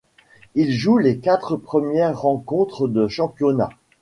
Il 0.55 0.71
joue 0.71 0.97
les 0.97 1.19
quatre 1.19 1.57
premières 1.57 2.19
rencontres 2.19 2.87
de 2.87 3.07
championnat. 3.07 3.69